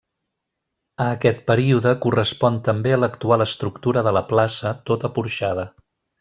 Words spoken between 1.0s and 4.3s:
A aquest període correspon també l'actual estructura de la